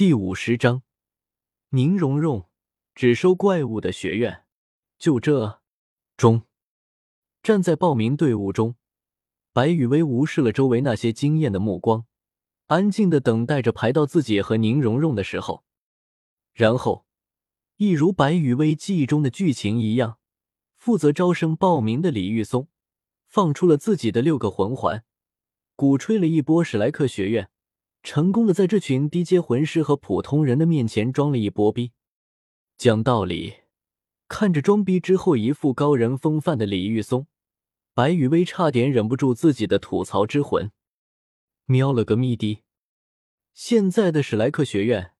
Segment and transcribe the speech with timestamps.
[0.00, 0.82] 第五十章，
[1.72, 2.48] 宁荣荣
[2.94, 4.46] 只收怪物的学院。
[4.98, 5.60] 就这，
[6.16, 6.46] 中
[7.42, 8.76] 站在报名队伍中，
[9.52, 12.06] 白雨薇无视了周围那些惊艳的目光，
[12.68, 15.64] 安静的等待着排到自己和宁荣荣的时候。
[16.54, 17.04] 然后，
[17.76, 20.18] 一如白雨薇记忆中的剧情一样，
[20.78, 22.68] 负责招生报名的李玉松
[23.28, 25.04] 放出了自己的六个魂环，
[25.76, 27.50] 鼓吹了一波史莱克学院。
[28.02, 31.92] 成功的在这群低阶魂师和普通人的面前装了一波逼。
[32.76, 33.56] 讲道理，
[34.26, 37.26] 看着装逼之后一副高人风范的李玉松，
[37.92, 40.72] 白雨薇差点忍不住自己的吐槽之魂。
[41.66, 42.62] 喵了个咪的！
[43.52, 45.12] 现在的史莱克学院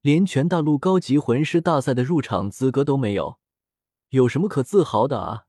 [0.00, 3.38] 连全大陆高级魂师大赛的入场资格都没有，
[4.10, 5.46] 有什么可自豪的啊？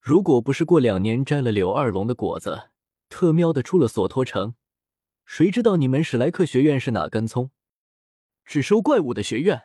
[0.00, 2.70] 如果不是过两年摘了柳二龙的果子，
[3.08, 4.54] 特喵的出了索托城。
[5.24, 7.50] 谁知道你们史莱克学院是哪根葱？
[8.44, 9.64] 只收怪物的学院。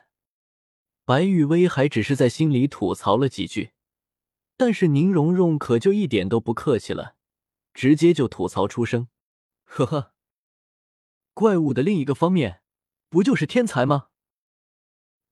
[1.04, 3.72] 白玉薇还只是在心里吐槽了几句，
[4.56, 7.16] 但是宁荣荣可就一点都不客气了，
[7.72, 9.08] 直接就吐槽出声
[9.64, 10.12] ：“呵呵，
[11.32, 12.62] 怪物的另一个方面，
[13.08, 14.08] 不就是天才吗？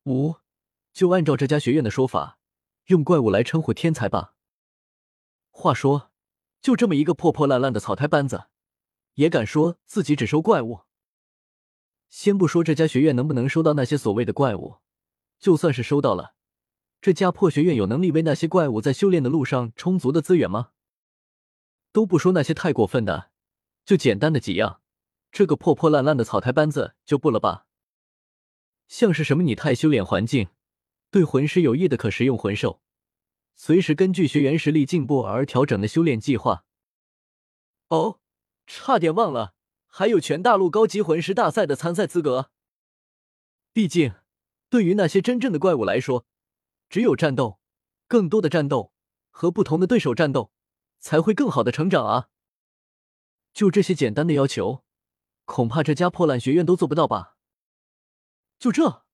[0.04, 0.36] 五，
[0.92, 2.38] 就按照这家学院的说法，
[2.86, 4.34] 用怪物来称呼天才吧。
[5.50, 6.10] 话说，
[6.62, 8.46] 就这么一个破破烂烂的草台班子。”
[9.16, 10.80] 也敢说自己只收怪物？
[12.08, 14.76] 先不说这家学院能不能收到那些所谓的怪物，
[15.38, 16.34] 就算是收到了，
[17.00, 20.70] 这家破学院有能力为那些怪物在修炼的路上充足的资源吗？
[21.92, 23.30] 都不说那些太过分的，
[23.84, 24.82] 就简单的几样，
[25.32, 27.66] 这个破破烂烂的草台班子就不了吧？
[28.86, 30.48] 像是什么拟态修炼环境，
[31.10, 32.82] 对魂师有益的可食用魂兽，
[33.54, 36.64] 随时根据学员实力进步而调整的修炼计划。
[37.88, 38.20] 哦。
[38.66, 39.54] 差点忘了，
[39.86, 42.50] 还有全大陆高级魂师大赛的参赛资格。
[43.72, 44.14] 毕竟，
[44.68, 46.26] 对于那些真正的怪物来说，
[46.88, 47.60] 只有战斗，
[48.08, 48.92] 更多的战斗
[49.30, 50.52] 和不同的对手战斗，
[50.98, 52.28] 才会更好的成长啊！
[53.52, 54.84] 就这些简单的要求，
[55.44, 57.36] 恐怕这家破烂学院都做不到吧？
[58.58, 59.04] 就这，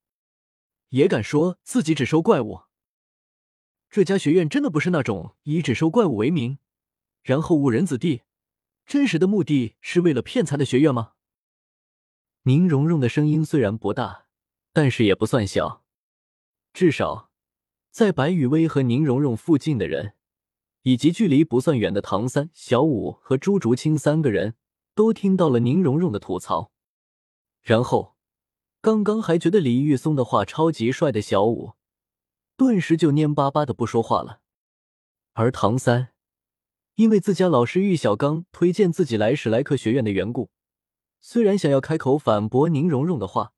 [0.89, 2.63] 也敢说自己只收怪物？
[3.91, 6.59] 这家学院真的不是那种以只收怪物为名，
[7.23, 8.23] 然后误人子弟？
[8.93, 11.13] 真实的目的是为了骗财的学院吗？
[12.43, 14.27] 宁荣荣的声音虽然不大，
[14.71, 15.83] 但是也不算小。
[16.75, 17.31] 至少，
[17.91, 20.13] 在白雨薇和宁荣荣附近的人，
[20.83, 24.57] 以及距离不算远的唐三、小五和朱竹清三个人，
[24.95, 26.71] 都听到了宁荣荣的吐槽。
[27.63, 28.19] 然后，
[28.83, 31.77] 刚刚还觉得李玉松的话超级帅的小五，
[32.59, 34.43] 顿时就蔫巴巴的不说话了。
[35.33, 36.12] 而唐三。
[36.97, 40.51] 因为自家老师玉小刚推荐自己来史莱克学院的缘故，
[41.21, 43.53] 虽然想要开口反驳宁荣荣的话，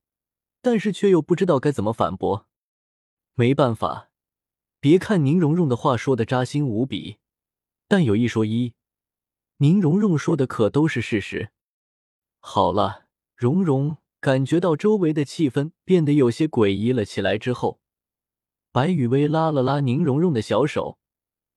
[0.62, 2.46] 但是却又不知道该怎么反驳。
[3.34, 4.10] 没办法，
[4.78, 7.18] 别看宁荣荣的话说的扎心无比，
[7.88, 8.74] 但有一说一，
[9.56, 11.50] 宁荣荣说的可都是事实。
[12.38, 17.80] 好了，荣荣感觉到周围的气氛变得有些诡异了起来之后，
[18.70, 20.98] 白雨薇拉了拉宁荣荣的小手。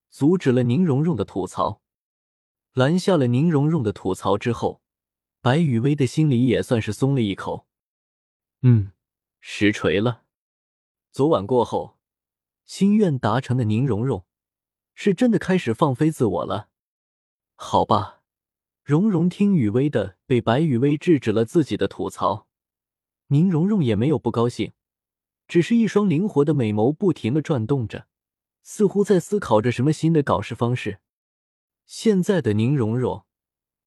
[0.10, 1.82] 阻止了宁荣荣的吐槽，
[2.74, 4.82] 拦下了宁荣荣的吐槽之后，
[5.42, 7.68] 白雨薇的心里也算是松了一口。
[8.62, 8.92] 嗯，
[9.40, 10.24] 实锤了。
[11.12, 11.98] 昨晚过后，
[12.66, 14.26] 心愿达成的宁荣荣，
[14.96, 16.70] 是真的开始放飞自我了。
[17.56, 18.22] 好吧，
[18.84, 22.48] 荣荣听雨薇的，被白雨薇制止了自己的吐槽，
[23.28, 24.74] 宁荣荣也没有不高兴，
[25.48, 28.08] 只是一双灵活的美眸不停的转动着。
[28.70, 31.00] 似乎在思考着什么新的搞事方式。
[31.86, 33.26] 现在的宁荣荣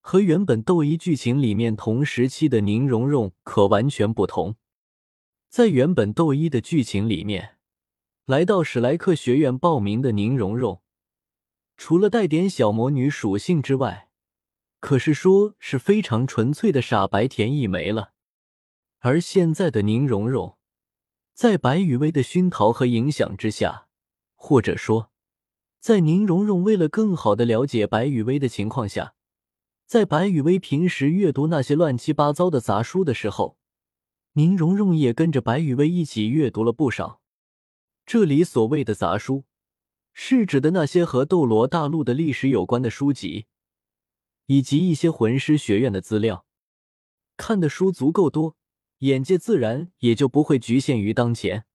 [0.00, 4.56] 和原本斗一剧情里面同时期的宁荣荣可完全不同。
[5.50, 7.58] 在原本斗一的剧情里面，
[8.24, 10.80] 来到史莱克学院报名的宁荣荣，
[11.76, 14.08] 除了带点小魔女属性之外，
[14.80, 18.14] 可是说是非常纯粹的傻白甜一枚了。
[19.00, 20.56] 而现在的宁荣荣，
[21.34, 23.88] 在白雨薇的熏陶和影响之下。
[24.42, 25.12] 或者说，
[25.81, 29.14] 在宁荣荣为了更好的了解白雨薇的情况下，
[29.84, 33.58] 在白雨薇平时阅读那些乱七八糟的杂书的时候，
[34.32, 37.20] 宁荣荣也跟着白雨薇一起阅读了不少。
[38.06, 39.44] 这里所谓的杂书，
[40.14, 43.44] 是指的那些和斗罗大陆的历史有关的书籍，
[44.46, 46.46] 以及一些魂师学院的资料。
[47.36, 48.56] 看的书足够多，
[49.00, 51.66] 眼界自然也就不会局限于当前。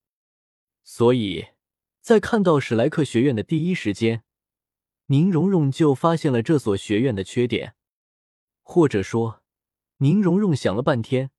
[0.84, 1.46] 所以。
[2.06, 4.22] 在看到史莱克学院的第一时间，
[5.08, 7.74] 宁荣荣就发现了这所学院的缺点，
[8.62, 9.42] 或者说，
[9.98, 11.32] 宁荣荣想了半天，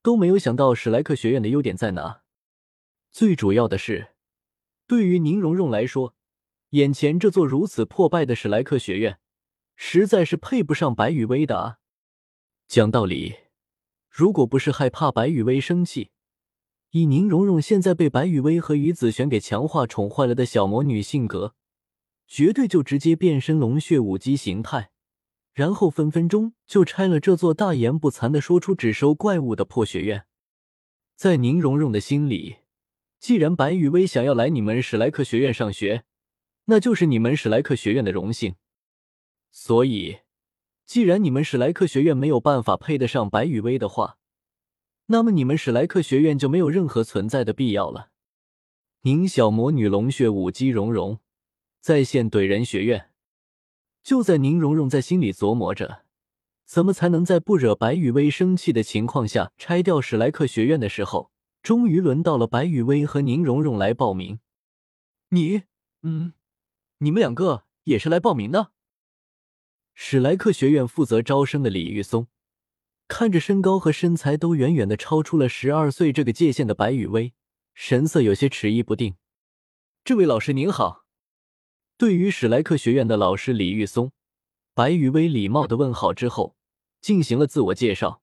[0.00, 2.22] 都没有想到史莱克学院的优点在哪。
[3.10, 4.12] 最主要的是，
[4.86, 6.14] 对于宁荣荣来说，
[6.68, 9.18] 眼前这座如此破败的史莱克学院，
[9.74, 11.78] 实在是配不上白羽薇的啊！
[12.68, 13.38] 讲道理，
[14.08, 16.12] 如果不是害怕白羽薇生气，
[16.92, 21.54] 以宁荣荣现在被白雨薇和于子璇给强化宠坏了的小魔女性格，
[22.26, 24.90] 绝对就直接变身龙血武姬形态，
[25.54, 30.26] 然后分分钟就拆了这座大言不惭的说出只收怪物的破学院。
[31.16, 32.56] 在宁荣荣的心里，
[33.18, 36.04] 既然白雨薇想要来你们史莱克学院上学，
[36.66, 38.56] 那就是你们史莱克学院的荣幸。
[39.50, 40.18] 所以。
[40.84, 44.18] 既然你们史莱克学院没有办法配得上白雨薇的话，
[45.06, 48.10] 那么你们史莱克学院就没有任何存在的必要了。
[49.02, 51.18] 宁小魔女龙血舞姬蓉蓉
[51.80, 53.10] 在线怼人学院。
[54.02, 56.04] 就在宁荣荣在心里琢磨着
[56.64, 61.30] 怎么才能在不惹白雨薇生气的情况下拆掉史莱克学院的时候，
[61.62, 64.40] 终于轮到了白雨薇和宁荣荣来报名。
[65.28, 65.62] 你，
[66.02, 66.32] 嗯，
[66.98, 68.72] 你们两个也是来报名的？
[69.94, 72.26] 史莱克学院负责招生的李玉松，
[73.14, 77.34] 看着身高和身材都远远的超出了十二岁这个界限的白羽薇，
[77.74, 79.16] 神色有些迟疑不定。
[80.02, 81.04] 这位老师您好。
[81.98, 84.12] 对于史莱克学院的老师李玉松，
[84.72, 86.56] 白羽薇礼貌的问好之后，
[87.02, 88.22] 进行了自我介绍：“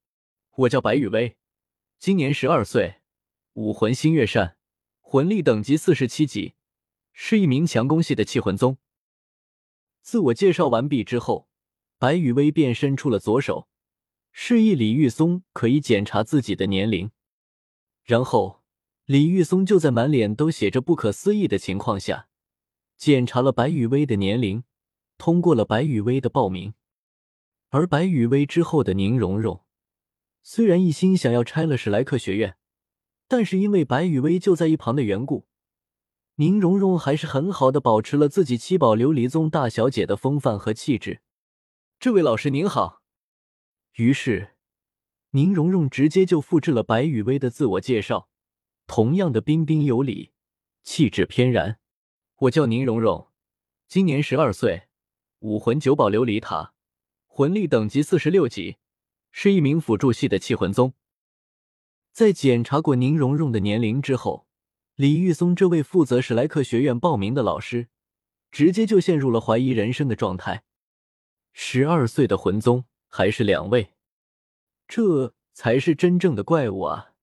[0.57, 1.37] 我叫白羽薇，
[1.99, 2.95] 今年十二岁，
[3.53, 4.57] 武魂星月扇，
[5.01, 6.55] 魂力等级四十七级，
[7.13, 8.79] 是一名强攻系的气魂宗。”
[10.01, 11.47] 自我介绍完毕之后。
[11.99, 13.67] 白羽薇便伸出了左手，
[14.31, 17.11] 示意李玉松可以检查自己的年龄。
[18.03, 18.63] 然后，
[19.05, 22.27] 李玉松就在满脸都写着不可思议的情况下，
[22.97, 24.63] 检查了白雨薇的年龄，
[25.17, 26.73] 通过了白雨薇的报名。
[27.69, 29.63] 而白雨薇之后的宁荣荣，
[30.41, 32.57] 虽然一心想要拆了史莱克学院，
[33.27, 35.45] 但是因为白雨薇就在一旁的缘故，
[36.35, 41.21] 宁荣荣还是很好的保持了自己七宝琉璃宗大小姐的风范和气质。
[41.99, 42.98] 这位老师您好。
[43.93, 44.55] 于是，
[45.31, 48.29] 宁荣荣直接就复制了白雨薇的自我介绍，
[48.87, 50.31] 同样的彬彬有礼，
[50.83, 51.79] 气质翩然。
[52.37, 53.29] 我叫宁荣荣，
[53.87, 54.83] 今年十二岁，
[55.39, 56.73] 武魂九宝琉璃塔，
[57.27, 58.77] 魂力等级四十六级，
[59.31, 60.93] 是一名辅助系的气魂宗。
[62.13, 64.47] 在检查过宁荣荣的年龄之后，
[64.95, 67.89] 李玉松这位负责史莱克学院报名的老师，
[68.49, 70.63] 直接就陷入了怀疑人生的状态。
[71.53, 73.93] 十二岁的魂宗还是两位，
[74.87, 77.13] 这才是真正的怪物啊！